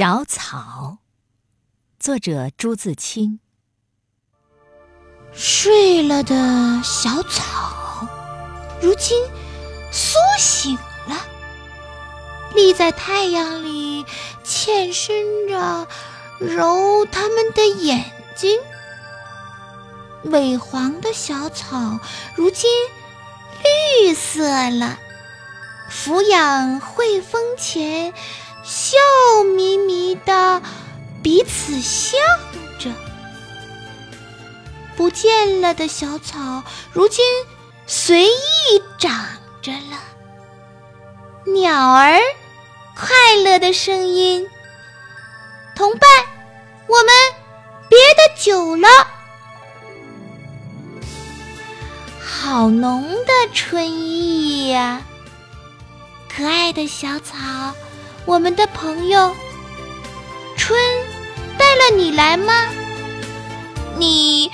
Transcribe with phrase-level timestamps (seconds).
[0.00, 0.96] 小草，
[1.98, 3.38] 作者朱自清。
[5.30, 8.08] 睡了的小草，
[8.80, 9.22] 如今
[9.92, 10.74] 苏醒
[11.06, 11.14] 了，
[12.54, 14.06] 立在太阳里，
[14.42, 15.86] 欠身着
[16.38, 18.58] 揉它们的眼睛。
[20.24, 22.00] 萎黄的小草，
[22.34, 22.70] 如今
[23.98, 24.98] 绿色了，
[25.90, 28.14] 俯仰会风前。
[28.90, 30.60] 笑眯眯的
[31.22, 32.18] 彼此笑
[32.76, 32.90] 着，
[34.96, 37.24] 不见了的小草，如今
[37.86, 39.14] 随意长
[39.62, 39.96] 着了。
[41.52, 42.18] 鸟儿
[42.96, 44.44] 快乐的声音，
[45.76, 46.10] 同伴，
[46.88, 47.14] 我们
[47.88, 48.88] 别的久了。
[52.20, 55.00] 好浓的春意呀，
[56.28, 57.36] 可爱的小草。
[58.26, 59.34] 我们的朋友
[60.56, 60.78] 春
[61.58, 62.52] 带了你来吗？
[63.96, 64.50] 你？